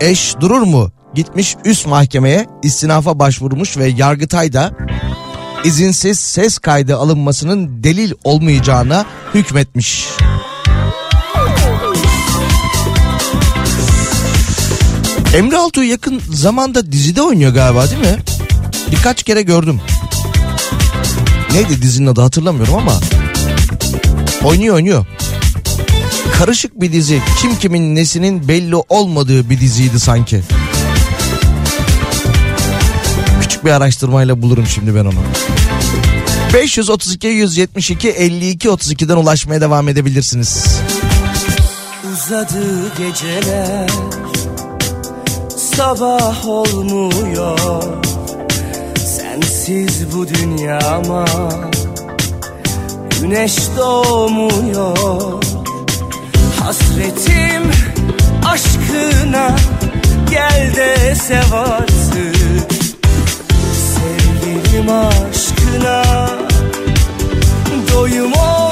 [0.00, 0.92] eş durur mu?
[1.14, 4.72] Gitmiş üst mahkemeye istinafa başvurmuş ve Yargıtay'da
[5.64, 10.06] izinsiz ses kaydı alınmasının delil olmayacağına hükmetmiş.
[15.34, 18.16] Emre Altuğ yakın zamanda dizide oynuyor galiba değil mi?
[18.92, 19.80] Birkaç kere gördüm.
[21.52, 22.92] Neydi dizinin adı hatırlamıyorum ama
[24.44, 25.06] oynuyor oynuyor.
[26.38, 27.20] Karışık bir dizi.
[27.40, 30.42] Kim kimin nesinin belli olmadığı bir diziydi sanki.
[33.66, 35.14] Bir araştırmayla bulurum şimdi ben onu.
[36.54, 40.80] 532 172 52 32'den ulaşmaya devam edebilirsiniz.
[42.12, 43.90] Uzadı geceler
[45.76, 47.82] Sabah olmuyor
[48.98, 51.24] Sensiz bu dünyama
[53.20, 55.42] Güneş doğmuyor
[56.60, 57.62] Hasretim
[58.44, 59.56] aşkına
[60.30, 62.75] Gel de sev artık
[64.76, 66.02] Aşkına
[67.92, 68.65] Doyum olmuyor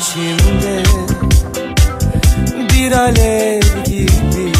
[0.00, 0.82] içimde
[2.72, 4.52] bir alev gibi.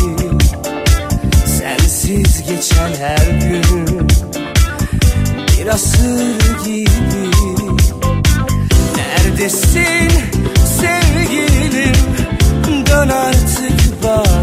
[1.47, 4.09] Sensiz geçen her gün
[5.59, 6.85] bir asır gibi.
[8.97, 10.11] Neredesin
[10.81, 11.95] sevgilim?
[12.87, 14.38] Dön artık bana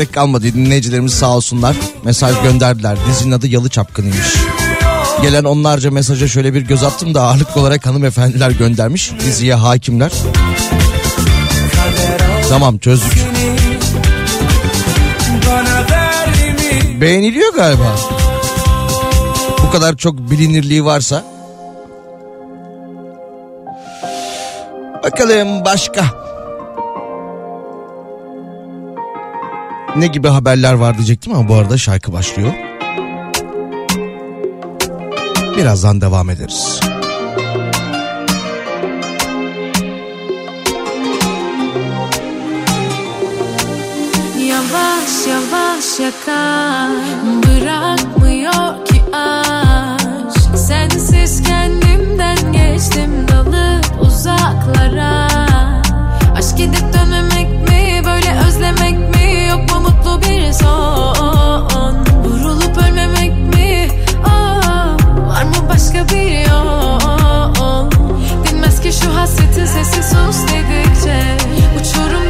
[0.00, 4.34] gerek kalmadı dinleyicilerimiz sağ olsunlar mesaj gönderdiler dizinin adı Yalı Çapkınıymış.
[5.22, 10.12] Gelen onlarca mesaja şöyle bir göz attım da ağırlıklı olarak hanımefendiler göndermiş diziye hakimler.
[12.48, 13.18] Tamam çözdük.
[17.00, 17.96] Beğeniliyor galiba.
[19.66, 21.24] Bu kadar çok bilinirliği varsa.
[25.04, 26.29] Bakalım başka.
[29.96, 32.52] Ne gibi haberler var diyecektim ama bu arada şarkı başlıyor.
[35.56, 36.80] Birazdan devam ederiz.
[44.48, 46.90] Yavaş yavaş yakar
[47.42, 55.28] Bırakmıyor ki aşk Sensiz kendimden geçtim dalıp uzaklara
[56.36, 59.19] Aşk gidip dönmemek mi böyle özlemek mi
[59.50, 63.88] Yok mu mutlu bir son Vurulup ölmemek mi?
[64.24, 64.96] Aa,
[65.28, 67.90] Var mı başka bir yol?
[68.46, 71.36] Dinmez ki şu hasretin sesi sus dedikçe.
[71.80, 72.29] Uçurumdayım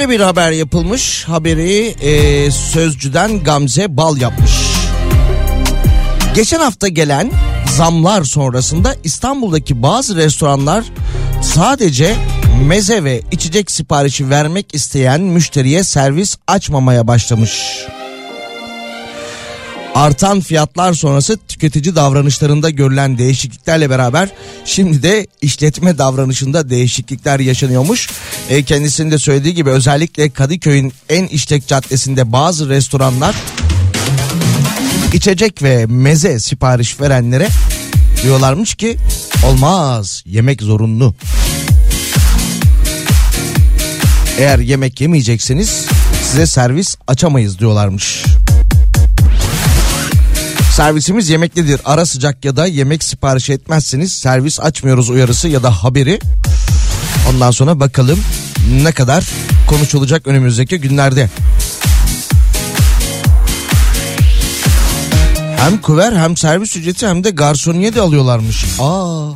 [0.00, 1.24] Şöyle bir haber yapılmış.
[1.24, 4.50] Haberi e, Sözcü'den Gamze Bal yapmış.
[6.34, 7.30] Geçen hafta gelen
[7.76, 10.84] zamlar sonrasında İstanbul'daki bazı restoranlar
[11.42, 12.16] sadece
[12.66, 17.86] meze ve içecek siparişi vermek isteyen müşteriye servis açmamaya başlamış.
[19.94, 24.28] Artan fiyatlar sonrası tüketici davranışlarında görülen değişikliklerle beraber
[24.64, 28.10] şimdi de işletme davranışında değişiklikler yaşanıyormuş.
[28.50, 33.36] E, kendisinin de söylediği gibi özellikle Kadıköy'ün en işlek caddesinde bazı restoranlar
[35.12, 37.48] içecek ve meze sipariş verenlere
[38.22, 38.96] diyorlarmış ki
[39.46, 41.14] olmaz yemek zorunlu.
[44.38, 45.86] Eğer yemek yemeyecekseniz
[46.22, 48.24] size servis açamayız diyorlarmış.
[50.80, 51.80] Servisimiz yemeklidir.
[51.84, 56.20] Ara sıcak ya da yemek sipariş etmezseniz servis açmıyoruz uyarısı ya da haberi.
[57.30, 58.20] Ondan sonra bakalım
[58.82, 59.28] ne kadar
[59.66, 61.30] konuşulacak önümüzdeki günlerde.
[65.56, 68.64] Hem kuver hem servis ücreti hem de garsoniye de alıyorlarmış.
[68.80, 69.30] Aa.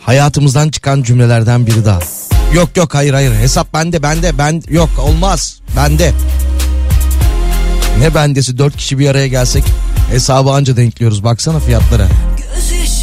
[0.00, 2.19] Hayatımızdan çıkan cümlelerden biri daha.
[2.54, 6.12] Yok yok hayır hayır hesap bende bende ben yok olmaz bende.
[7.98, 9.64] Ne bendesi dört kişi bir araya gelsek
[10.10, 12.08] hesabı anca denkliyoruz baksana fiyatlara.
[12.36, 12.99] Gözyaşım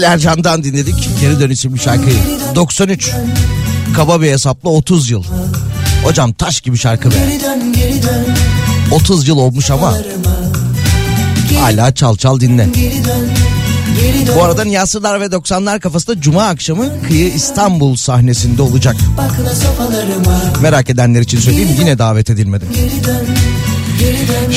[0.00, 1.08] İzel Ercan'dan dinledik.
[1.20, 2.16] Geri dön isimli şarkıyı.
[2.54, 3.10] 93.
[3.96, 5.24] Kaba bir hesapla 30 yıl.
[6.04, 7.14] Hocam taş gibi şarkı be.
[7.14, 8.26] Geri dön geri dön
[8.90, 9.94] 30 yıl olmuş ama
[11.60, 12.68] hala çal çal dinle.
[14.36, 18.96] Bu arada Niyasırlar ve 90'lar kafasında Cuma akşamı Kıyı İstanbul sahnesinde olacak.
[20.62, 22.36] Merak edenler için söyleyeyim yine davet dön
[22.74, 23.26] geri dön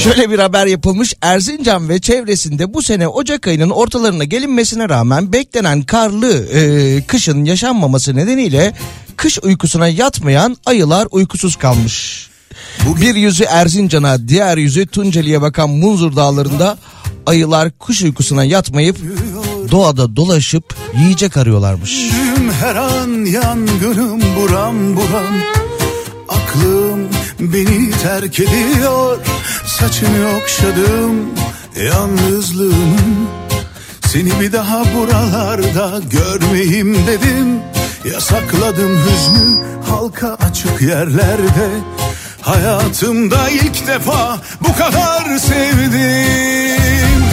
[0.04, 5.82] Şöyle bir haber yapılmış Erzincan ve çevresinde bu sene Ocak ayının ortalarına gelinmesine rağmen beklenen
[5.82, 8.74] karlı e, kışın yaşanmaması nedeniyle
[9.18, 12.28] kış uykusuna yatmayan ayılar uykusuz kalmış.
[13.02, 16.78] Bir yüzü Erzincan'a diğer yüzü Tunceli'ye bakan Munzur dağlarında
[17.26, 18.98] ayılar kuş uykusuna yatmayıp
[19.72, 22.12] doğada dolaşıp yiyecek arıyorlarmış.
[22.60, 25.34] Her an yangınım buram buram
[26.30, 27.13] Aklım
[27.44, 29.18] beni terk ediyor.
[29.66, 31.30] Saçını okşadım
[31.86, 33.28] yalnızlığımın.
[34.08, 37.60] Seni bir daha buralarda görmeyeyim dedim.
[38.14, 41.70] Yasakladım hüznü halka açık yerlerde.
[42.42, 47.24] Hayatımda ilk defa bu kadar sevdim.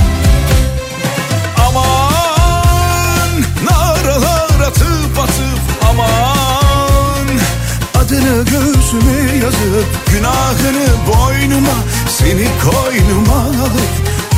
[1.69, 5.61] Aman naralar atıp atıp
[5.91, 7.27] aman.
[7.95, 8.47] Adını
[8.91, 11.75] göğsüme yazıp günahını boynuma
[12.09, 13.91] Seni koynuma alıp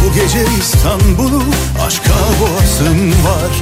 [0.04, 1.42] bu gece İstanbul'u
[1.86, 3.52] aşka boğasım var.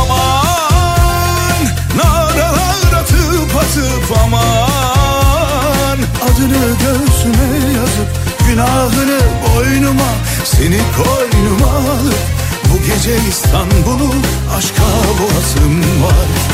[0.00, 1.64] Aman
[1.96, 5.98] naralar atıp atıp aman.
[6.24, 8.08] Adını göğsüme yazıp
[8.48, 10.10] günahını boynuma
[10.44, 12.18] Seni koynuma alıp
[12.64, 14.14] bu gece İstanbul'u
[14.56, 14.82] aşka
[15.20, 16.53] boğasım var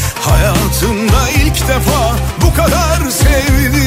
[0.21, 3.81] Hayatımda ilk defa bu kadar sevdim.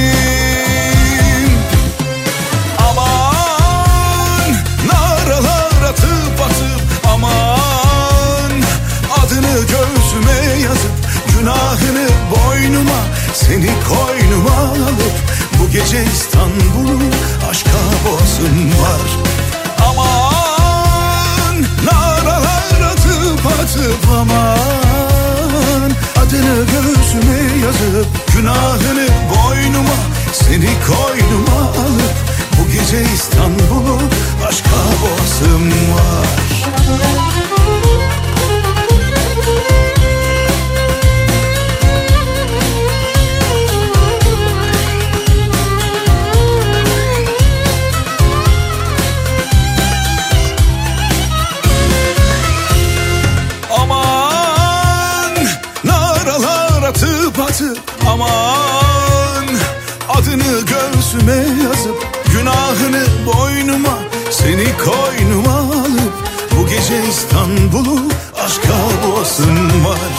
[2.90, 4.52] Aman
[4.86, 8.52] naralar atıp atıp aman.
[9.22, 10.92] Adını göğsüme yazıp
[11.38, 13.00] günahını boynuma
[13.34, 15.14] Seni koynuma alıp
[15.58, 16.98] bu gece İstanbul'u
[17.50, 17.70] aşka
[18.04, 19.00] boğazım var.
[19.88, 24.93] Aman naralar atıp atıp aman
[26.34, 28.06] Adını göğsüme yazıp
[28.36, 29.96] günahını boynuma
[30.32, 32.14] Seni koynuma alıp
[32.58, 33.98] bu gece İstanbul'u
[34.48, 34.70] aşka
[35.02, 36.26] boğazım var
[67.34, 68.00] İstanbul'u
[68.44, 70.12] aşka boğasın var.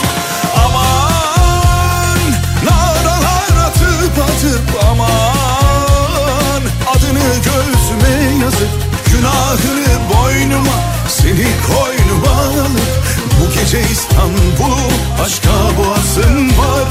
[0.65, 2.19] Aman
[2.65, 6.61] naralar atıp atıp aman.
[6.95, 8.69] Adını göğsüme yazıp
[9.11, 10.77] günahını boynuma
[11.07, 13.03] Seni koynuma alıp
[13.39, 14.81] bu gece İstanbul'u
[15.25, 16.87] aşka boğasın var.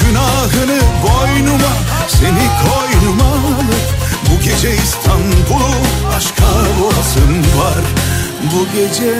[0.00, 1.72] Günahını boynuma
[2.08, 4.00] seni koynuma alıp
[4.30, 5.74] Bu gece İstanbul'u
[6.16, 6.79] aşka boğasın
[8.60, 9.14] Bu gece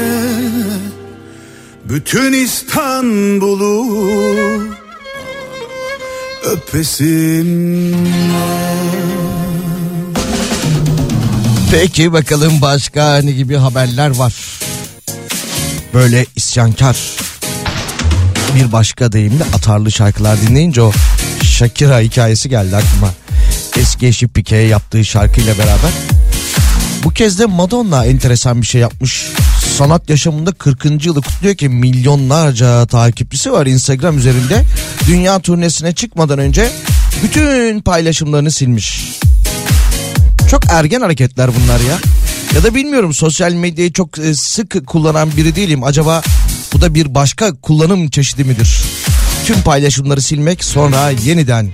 [1.84, 3.86] bütün İstanbul'u
[6.44, 7.96] öpesin
[11.70, 14.34] Peki bakalım başka ne gibi haberler var?
[15.94, 16.96] Böyle isyankar
[18.54, 20.92] bir başka deyimle atarlı şarkılar dinleyince o
[21.42, 23.14] Shakira hikayesi geldi aklıma.
[23.76, 26.19] Eski eşi Pique'ye yaptığı şarkıyla beraber.
[27.04, 29.26] Bu kez de Madonna enteresan bir şey yapmış.
[29.78, 31.06] Sanat yaşamında 40.
[31.06, 34.64] yılı kutluyor ki milyonlarca takipçisi var Instagram üzerinde.
[35.06, 36.70] Dünya turnesine çıkmadan önce
[37.22, 39.18] bütün paylaşımlarını silmiş.
[40.50, 41.98] Çok ergen hareketler bunlar ya.
[42.54, 45.84] Ya da bilmiyorum sosyal medyayı çok e, sık kullanan biri değilim.
[45.84, 46.22] Acaba
[46.72, 48.82] bu da bir başka kullanım çeşidi midir?
[49.46, 51.70] Tüm paylaşımları silmek sonra yeniden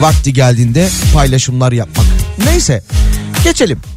[0.00, 2.06] vakti geldiğinde paylaşımlar yapmak.
[2.46, 2.84] Neyse
[3.44, 3.93] geçelim.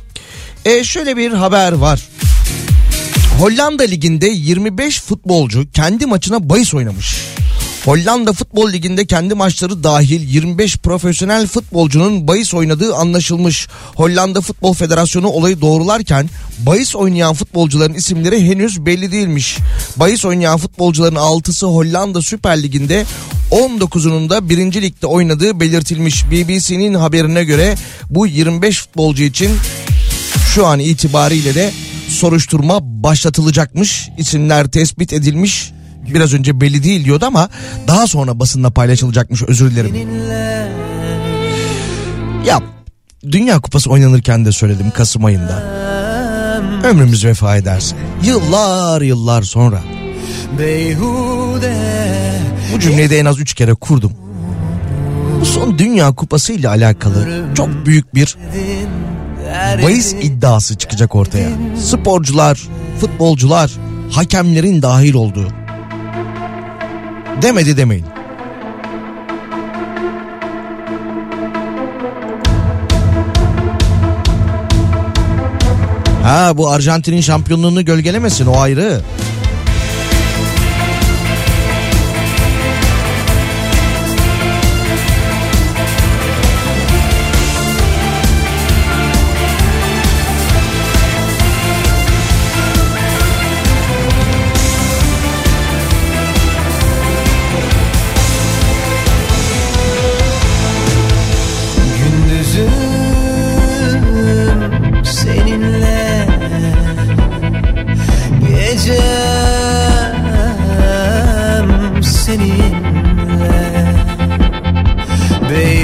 [0.67, 2.07] E şöyle bir haber var.
[3.39, 7.17] Hollanda liginde 25 futbolcu kendi maçına bahis oynamış.
[7.85, 13.67] Hollanda Futbol Ligi'nde kendi maçları dahil 25 profesyonel futbolcunun bahis oynadığı anlaşılmış.
[13.95, 16.29] Hollanda Futbol Federasyonu olayı doğrularken
[16.59, 19.57] bahis oynayan futbolcuların isimleri henüz belli değilmiş.
[19.95, 23.05] Bahis oynayan futbolcuların 6'sı Hollanda Süper Ligi'nde
[23.51, 24.81] 19'unun da 1.
[24.81, 26.31] Lig'de oynadığı belirtilmiş.
[26.31, 27.75] BBC'nin haberine göre
[28.09, 29.51] bu 25 futbolcu için
[30.57, 31.71] şu an itibariyle de
[32.07, 34.09] soruşturma başlatılacakmış.
[34.17, 35.71] İsimler tespit edilmiş.
[36.13, 37.49] Biraz önce belli değil diyordu ama
[37.87, 39.95] daha sonra basında paylaşılacakmış özür dilerim.
[42.45, 42.61] Ya
[43.31, 45.63] Dünya Kupası oynanırken de söyledim Kasım ayında.
[46.83, 47.95] Ömrümüz vefa ederse.
[48.23, 49.81] Yıllar yıllar sonra.
[52.73, 54.11] Bu cümleyi de en az üç kere kurdum.
[55.41, 58.37] Bu son Dünya Kupası ile alakalı çok büyük bir
[59.83, 61.49] bahis iddiası çıkacak ortaya.
[61.83, 62.59] Sporcular,
[63.01, 63.71] futbolcular,
[64.11, 65.47] hakemlerin dahil olduğu.
[67.41, 68.05] Demedi demeyin.
[76.23, 79.01] Ha bu Arjantin'in şampiyonluğunu gölgelemesin o ayrı.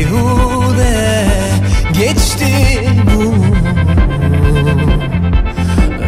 [0.03, 1.25] Beyhude
[1.93, 2.47] geçti
[3.05, 3.33] bu.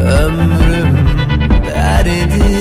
[0.05, 0.97] Ömrüm
[1.65, 2.54] derdi.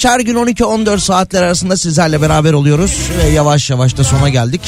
[0.00, 4.60] İçi her gün 12-14 saatler arasında sizlerle beraber oluyoruz ve yavaş yavaş da sona geldik.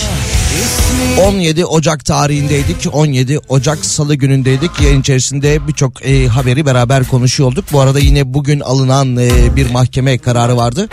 [1.27, 2.77] 17 Ocak tarihindeydik.
[2.93, 4.81] 17 Ocak Salı günündeydik.
[4.81, 7.65] Yayın içerisinde birçok e, haberi beraber konuşuyorduk.
[7.73, 10.89] Bu arada yine bugün alınan e, bir mahkeme kararı vardı.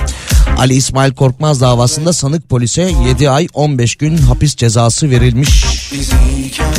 [0.57, 5.65] Ali İsmail Korkmaz davasında sanık polise 7 ay 15 gün hapis cezası verilmiş.
[5.93, 6.73] Bizeyken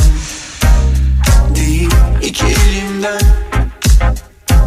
[1.55, 1.89] değil
[2.21, 3.40] iki elimden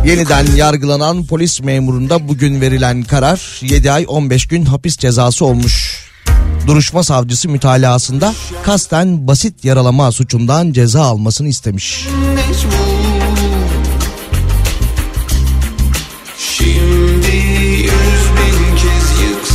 [0.07, 6.05] Yeniden yargılanan polis memurunda bugün verilen karar 7 ay 15 gün hapis cezası olmuş.
[6.67, 12.07] Duruşma savcısı mütalasında kasten basit yaralama suçundan ceza almasını istemiş.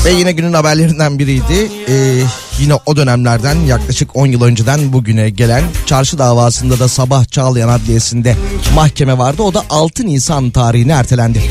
[0.05, 1.71] Ve yine günün haberlerinden biriydi.
[1.89, 2.23] Ee,
[2.59, 8.35] yine o dönemlerden yaklaşık 10 yıl önceden bugüne gelen çarşı davasında da sabah Çağlayan Adliyesi'nde
[8.75, 9.41] mahkeme vardı.
[9.43, 11.41] O da 6 Nisan tarihine ertelendi.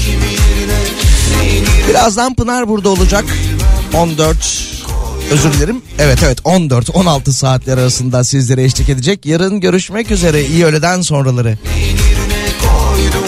[1.89, 3.25] Birazdan Pınar burada olacak.
[3.95, 4.37] 14
[5.31, 5.83] özür dilerim.
[5.99, 9.27] Evet evet 14-16 saatler arasında sizlere eşlik edecek.
[9.27, 10.47] Yarın görüşmek üzere.
[10.47, 11.59] İyi öğleden sonraları.
[12.61, 13.28] koydum